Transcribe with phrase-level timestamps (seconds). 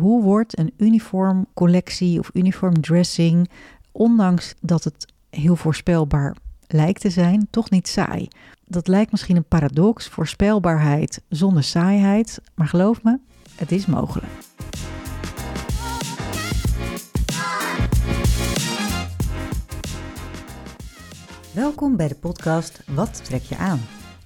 [0.00, 3.50] hoe wordt een uniform collectie of uniform dressing,
[3.92, 6.36] ondanks dat het heel voorspelbaar
[6.66, 8.28] lijkt te zijn, toch niet saai?
[8.64, 13.18] Dat lijkt misschien een paradox, voorspelbaarheid zonder saaiheid, maar geloof me,
[13.54, 14.32] het is mogelijk.
[21.52, 23.97] Welkom bij de podcast Wat trek je aan?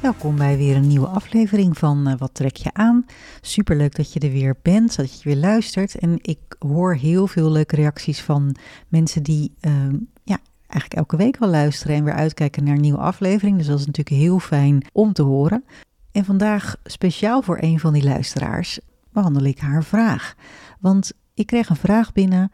[0.00, 3.06] Welkom bij weer een nieuwe aflevering van eh, Wat trek je aan?
[3.40, 5.98] Superleuk dat je er weer bent, dat je weer luistert.
[5.98, 8.56] En ik hoor heel veel leuke reacties van
[8.88, 12.98] mensen die ehm, ja, eigenlijk elke week wel luisteren en weer uitkijken naar een nieuwe
[12.98, 13.56] aflevering.
[13.56, 15.64] Dus dat is natuurlijk heel fijn om te horen.
[16.12, 18.80] En vandaag speciaal voor een van die luisteraars
[19.12, 20.34] behandel ik haar vraag.
[20.78, 22.50] Want ik kreeg een vraag binnen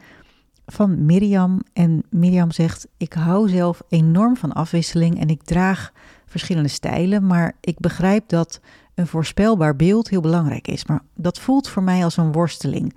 [0.66, 1.60] van Mirjam.
[1.72, 5.92] En Mirjam zegt: Ik hou zelf enorm van afwisseling en ik draag
[6.36, 7.26] verschillende stijlen.
[7.26, 8.60] Maar ik begrijp dat
[8.94, 10.86] een voorspelbaar beeld heel belangrijk is.
[10.86, 12.96] Maar dat voelt voor mij als een worsteling.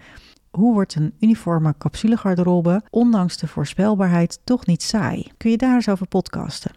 [0.50, 5.32] Hoe wordt een uniforme capsulegarderobe, ondanks de voorspelbaarheid, toch niet saai?
[5.38, 6.72] Kun je daar eens over podcasten?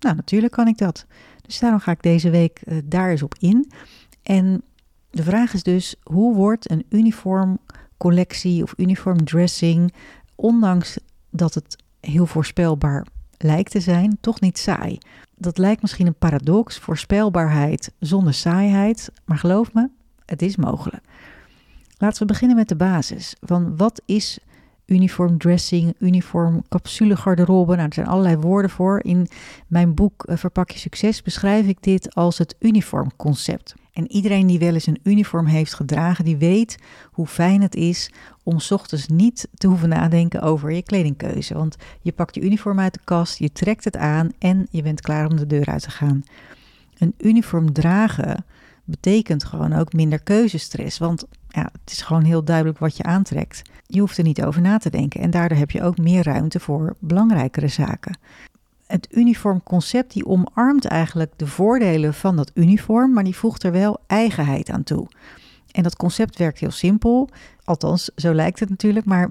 [0.00, 1.06] Nou, natuurlijk kan ik dat.
[1.42, 3.70] Dus daarom ga ik deze week eh, daar eens op in.
[4.22, 4.62] En
[5.10, 7.58] de vraag is dus: hoe wordt een uniform
[7.96, 9.94] collectie of uniform dressing,
[10.34, 10.98] ondanks
[11.30, 13.06] dat het heel voorspelbaar
[13.38, 14.98] lijkt te zijn, toch niet saai?
[15.36, 19.88] Dat lijkt misschien een paradox, voorspelbaarheid zonder saaiheid, maar geloof me,
[20.24, 21.04] het is mogelijk.
[21.98, 23.36] Laten we beginnen met de basis.
[23.40, 24.38] Van wat is
[24.86, 27.74] uniform dressing, uniform capsulegarderobe?
[27.74, 29.00] Nou, er zijn allerlei woorden voor.
[29.02, 29.28] In
[29.66, 33.74] mijn boek eh, Verpak je succes beschrijf ik dit als het uniformconcept.
[33.92, 36.78] En iedereen die wel eens een uniform heeft gedragen, die weet
[37.12, 38.10] hoe fijn het is
[38.42, 41.54] om ochtends niet te hoeven nadenken over je kledingkeuze.
[41.54, 45.00] Want je pakt je uniform uit de kast, je trekt het aan en je bent
[45.00, 46.24] klaar om de deur uit te gaan.
[46.98, 48.44] Een uniform dragen
[48.84, 50.98] betekent gewoon ook minder keuzestress.
[50.98, 53.62] Want ja, het is gewoon heel duidelijk wat je aantrekt.
[53.86, 56.60] Je hoeft er niet over na te denken en daardoor heb je ook meer ruimte
[56.60, 58.18] voor belangrijkere zaken.
[58.86, 63.98] Het uniformconcept die omarmt eigenlijk de voordelen van dat uniform, maar die voegt er wel
[64.06, 65.08] eigenheid aan toe.
[65.70, 67.28] En dat concept werkt heel simpel,
[67.64, 69.30] althans zo lijkt het natuurlijk, maar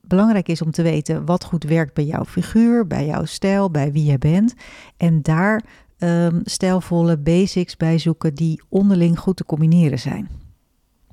[0.00, 3.92] belangrijk is om te weten wat goed werkt bij jouw figuur, bij jouw stijl, bij
[3.92, 4.54] wie je bent.
[4.96, 5.62] En daar
[5.98, 10.45] um, stijlvolle basics bij zoeken die onderling goed te combineren zijn.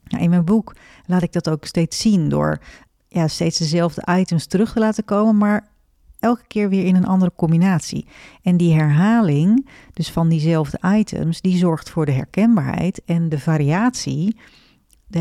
[0.08, 0.75] Nou, in mijn boek
[1.06, 2.59] laat ik dat ook steeds zien door
[3.14, 5.68] ja, steeds dezelfde items terug te laten komen, maar
[6.19, 8.06] elke keer weer in een andere combinatie.
[8.42, 14.38] En die herhaling, dus van diezelfde items, die zorgt voor de herkenbaarheid en de variatie.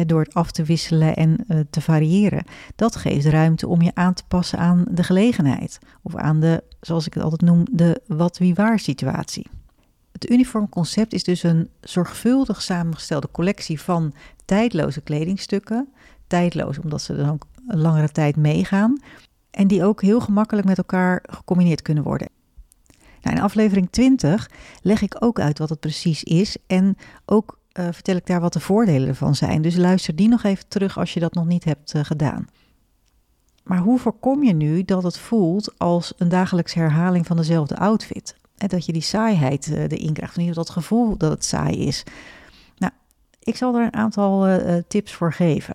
[0.07, 2.45] Door het af te wisselen en uh, te variëren,
[2.77, 5.79] dat geeft ruimte om je aan te passen aan de gelegenheid.
[6.03, 9.47] Of aan de, zoals ik het altijd noem, de wat wie waar situatie.
[10.13, 14.15] Het uniformconcept is dus een zorgvuldig samengestelde collectie van
[14.45, 15.89] tijdloze kledingstukken.
[16.27, 19.01] Tijdloos omdat ze dan ook een langere tijd meegaan.
[19.51, 22.29] En die ook heel gemakkelijk met elkaar gecombineerd kunnen worden.
[23.23, 24.51] Nou, in aflevering 20
[24.83, 26.57] leg ik ook uit wat het precies is.
[26.67, 29.63] En ook uh, vertel ik daar wat de voordelen ervan zijn.
[29.63, 32.47] Dus luister die nog even terug als je dat nog niet hebt uh, gedaan.
[33.63, 38.37] Maar hoe voorkom je nu dat het voelt als een dagelijks herhaling van dezelfde outfit?
[38.67, 42.03] Dat je die saaiheid uh, erin krijgt, of dat gevoel dat het saai is.
[42.77, 42.93] Nou,
[43.39, 45.75] ik zal er een aantal tips voor geven.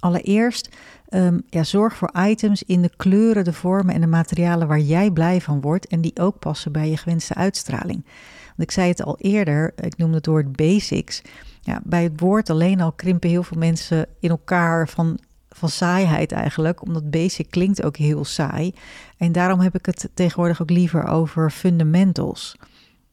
[0.00, 0.76] Allereerst,
[1.10, 5.10] um, ja, zorg voor items in de kleuren, de vormen en de materialen waar jij
[5.10, 8.04] blij van wordt en die ook passen bij je gewenste uitstraling.
[8.46, 11.22] Want ik zei het al eerder, ik noemde het woord basics.
[11.60, 15.18] Ja, bij het woord alleen al krimpen heel veel mensen in elkaar van,
[15.56, 18.74] van saaiheid eigenlijk, omdat basic klinkt ook heel saai.
[19.16, 22.56] En daarom heb ik het tegenwoordig ook liever over fundamentals.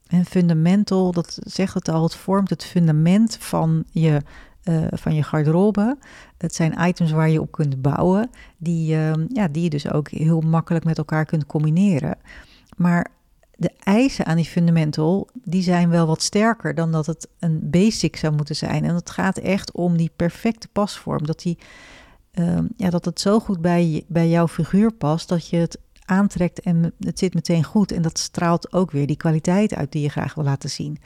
[0.08, 4.22] En fundamental, dat zegt het al, het vormt het fundament van je
[4.64, 5.98] uh, van je garderobe.
[6.38, 10.10] Het zijn items waar je op kunt bouwen, die, uh, ja, die je dus ook
[10.10, 12.18] heel makkelijk met elkaar kunt combineren.
[12.78, 13.08] Maar
[13.56, 18.16] de eisen aan die fundamental, die zijn wel wat sterker dan dat het een basic
[18.16, 18.84] zou moeten zijn.
[18.86, 21.26] En het gaat echt om die perfecte pasvorm.
[21.26, 21.58] Dat, die,
[22.40, 26.60] uh, ja, dat het zo goed bij, bij jouw figuur past dat je het aantrekt
[26.60, 27.92] en het zit meteen goed.
[27.92, 30.98] En dat straalt ook weer die kwaliteit uit die je graag wil laten zien.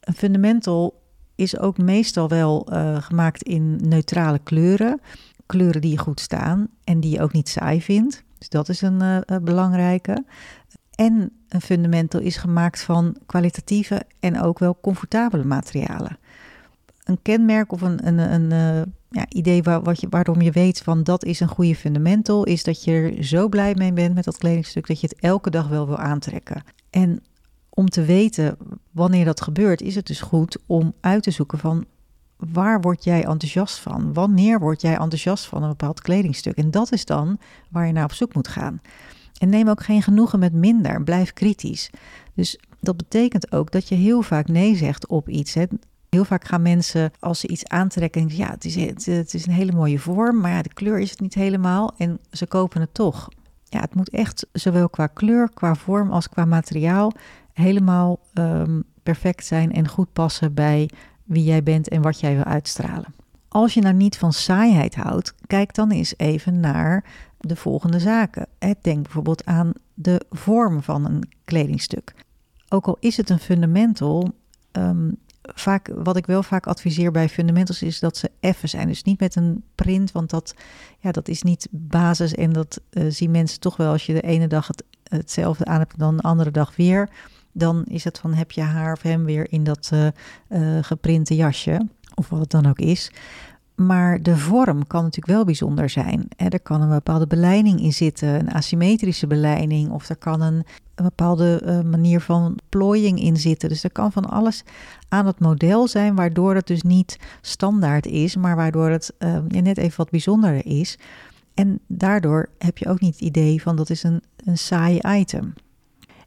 [0.00, 1.02] Een fundamental
[1.34, 5.00] is ook meestal wel uh, gemaakt in neutrale kleuren.
[5.46, 8.22] Kleuren die je goed staan en die je ook niet saai vindt.
[8.38, 10.24] Dus dat is een uh, belangrijke.
[10.94, 16.18] En een fundamental is gemaakt van kwalitatieve en ook wel comfortabele materialen.
[17.04, 21.02] Een kenmerk of een, een, een, een ja, idee wat je, waarom je weet van
[21.02, 24.38] dat is een goede fundamental, is dat je er zo blij mee bent met dat
[24.38, 26.62] kledingstuk dat je het elke dag wel wil aantrekken.
[26.90, 27.22] En
[27.68, 28.56] om te weten
[28.90, 31.84] wanneer dat gebeurt, is het dus goed om uit te zoeken van
[32.36, 34.12] waar word jij enthousiast van?
[34.12, 36.56] Wanneer word jij enthousiast van een bepaald kledingstuk?
[36.56, 37.38] En dat is dan
[37.70, 38.80] waar je naar op zoek moet gaan.
[39.38, 41.02] En neem ook geen genoegen met minder.
[41.02, 41.90] Blijf kritisch.
[42.34, 45.54] Dus dat betekent ook dat je heel vaak nee zegt op iets.
[45.54, 45.64] Hè.
[46.12, 48.76] Heel vaak gaan mensen, als ze iets aantrekken, ja, het is,
[49.34, 51.94] is een hele mooie vorm, maar ja, de kleur is het niet helemaal.
[51.96, 53.28] En ze kopen het toch.
[53.64, 57.12] Ja, het moet echt zowel qua kleur, qua vorm als qua materiaal
[57.52, 60.90] helemaal ehm, perfect zijn en goed passen bij
[61.24, 63.14] wie jij bent en wat jij wil uitstralen.
[63.48, 67.04] Als je nou niet van saaiheid houdt, kijk dan eens even naar
[67.38, 68.46] de volgende zaken.
[68.80, 72.14] Denk bijvoorbeeld aan de vorm van een kledingstuk.
[72.68, 74.30] Ook al is het een fundamental,
[74.72, 78.88] um, vaak, wat ik wel vaak adviseer bij fundamentals is dat ze effen zijn.
[78.88, 80.54] Dus niet met een print, want dat,
[80.98, 82.34] ja, dat is niet basis.
[82.34, 85.78] En dat uh, zien mensen toch wel als je de ene dag het, hetzelfde aan
[85.78, 87.08] hebt dan de andere dag weer.
[87.52, 90.06] Dan is het van heb je haar of hem weer in dat uh,
[90.48, 91.88] uh, geprinte jasje.
[92.14, 93.10] Of wat het dan ook is.
[93.74, 96.28] Maar de vorm kan natuurlijk wel bijzonder zijn.
[96.36, 100.64] Er kan een bepaalde beleiding in zitten, een asymmetrische beleiding, of er kan een,
[100.94, 103.68] bepaalde uh, manier van plooiing in zitten.
[103.68, 104.64] Dus er kan van alles
[105.08, 109.78] aan het model zijn, waardoor het dus niet standaard is, maar waardoor het uh, net
[109.78, 110.98] even wat bijzonderder is.
[111.54, 115.54] En daardoor heb je ook niet het idee van dat is een, een saai item.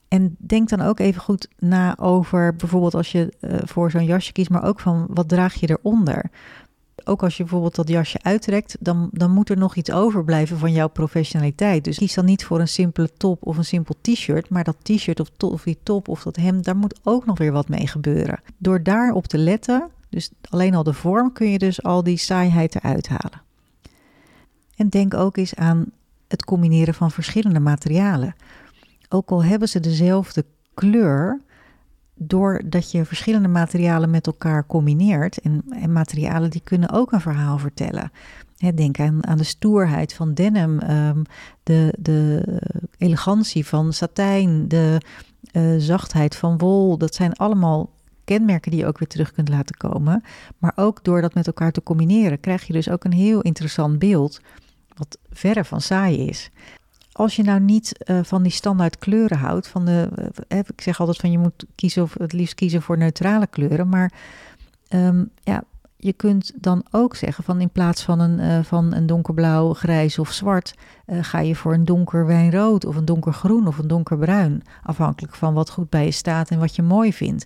[0.08, 4.32] En denk dan ook even goed na over bijvoorbeeld als je uh, voor zo'n jasje
[4.32, 6.30] kiest, maar ook van wat draag je eronder
[7.04, 10.72] ook als je bijvoorbeeld dat jasje uittrekt, dan, dan moet er nog iets overblijven van
[10.72, 11.84] jouw professionaliteit.
[11.84, 15.20] Dus kies dan niet voor een simpele top of een simpel t-shirt, maar dat t-shirt
[15.20, 18.40] of, of die top of dat hemd, daar moet ook nog weer wat mee gebeuren.
[18.58, 22.76] Door daarop te letten, dus alleen al de vorm, kun je dus al die saaiheid
[22.76, 23.42] eruit halen.
[24.76, 25.86] En denk ook eens aan
[26.28, 28.36] het combineren van verschillende materialen.
[29.10, 31.42] Ook al hebben ze dezelfde kleur,
[32.16, 37.58] doordat je verschillende materialen met elkaar combineert, en, en materialen die kunnen ook een verhaal
[37.58, 38.12] vertellen.
[38.76, 41.24] denk aan, aan de stoerheid van denim, um,
[41.64, 42.44] de, de
[42.98, 44.98] elegantie van satijn, de
[45.52, 46.98] uh, zachtheid van wol.
[46.98, 47.90] Dat zijn allemaal
[48.24, 50.24] kenmerken die je ook weer terug kunt laten komen.
[50.58, 54.00] Maar ook door dat met elkaar te combineren, krijg je dus ook een heel interessant
[54.00, 54.40] beeld,
[54.96, 56.52] wat verre van saai is
[57.18, 60.10] als je nou niet uh, van die standaard kleuren houdt, van de,
[60.48, 63.90] uh, ik zeg altijd van je moet kiezen of het liefst kiezen voor neutrale kleuren,
[63.90, 64.12] maar
[64.90, 65.64] um, ja,
[65.98, 70.32] je kunt dan ook zeggen van in plaats van een, van een donkerblauw, grijs of
[70.32, 70.74] zwart,
[71.08, 75.70] ga je voor een donker wijnrood of een donkergroen of een donkerbruin, afhankelijk van wat
[75.70, 77.46] goed bij je staat en wat je mooi vindt.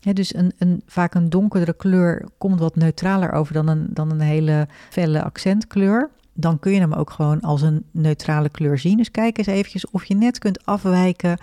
[0.00, 4.20] Dus een, een, vaak een donkerdere kleur komt wat neutraler over dan een, dan een
[4.20, 8.96] hele felle accentkleur dan kun je hem ook gewoon als een neutrale kleur zien.
[8.96, 11.38] Dus kijk eens eventjes of je net kunt afwijken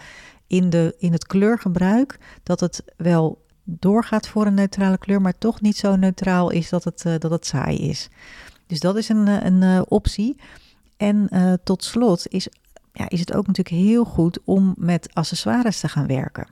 [0.48, 2.20] in, de, in het kleurgebruik.
[2.44, 6.84] Dat het wel doorgaat voor een neutrale kleur, maar toch niet zo neutraal is dat
[6.84, 8.10] het, uh, dat het saai is.
[8.68, 10.40] Dus dat is een, eh, een uh, optie.
[10.98, 11.30] En
[11.64, 12.48] tot slot is,
[12.94, 16.48] ja, is het ook natuurlijk heel goed om met accessoires te gaan werken.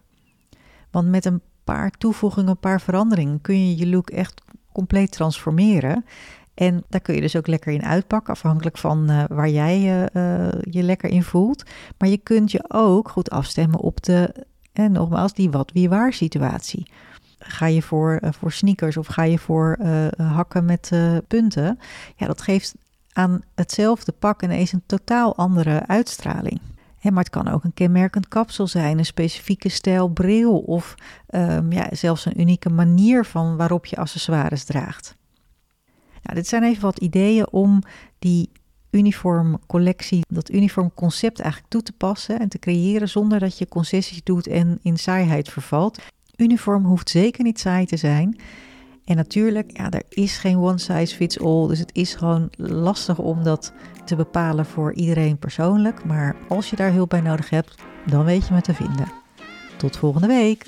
[0.92, 6.06] Want met een paar toevoegingen, een paar veranderingen kun je je look echt compleet transformeren.
[6.53, 9.79] En daar kun je dus ook lekker in uitpakken, afhankelijk van uh, waar jij
[10.13, 11.63] uh, je lekker in voelt.
[11.98, 16.13] Maar je kunt je ook goed afstemmen op de, en nogmaals, die wat wie waar
[16.13, 16.88] situatie.
[17.39, 19.77] Ga je voor, voor sneakers of ga je voor
[20.17, 20.91] hakken met
[21.27, 21.79] punten?
[22.15, 22.75] Ja, dat geeft
[23.13, 26.60] aan hetzelfde pak ineens een totaal andere uitstraling.
[27.01, 30.96] maar het kan ook een kenmerkend kapsel zijn, een specifieke stijl bril of
[31.29, 35.15] um, ja, zelfs een unieke manier van waarop je accessoires draagt.
[36.22, 37.82] Nou, dit zijn even wat ideeën om
[38.20, 38.50] die
[38.92, 43.68] uniform collectie, dat uniform concept eigenlijk toe te passen en te creëren zonder dat je
[43.68, 46.00] concessies doet en in saaiheid vervalt.
[46.36, 48.40] Uniform hoeft zeker niet saai te zijn.
[49.06, 53.20] En natuurlijk, ja, er is geen one size fits all, dus het is gewoon lastig
[53.20, 53.74] om dat
[54.06, 56.06] te bepalen voor iedereen persoonlijk.
[56.06, 57.75] Maar als je daar hulp bij nodig hebt,
[58.06, 59.12] dan weet je me te vinden.
[59.78, 60.68] Tot volgende week!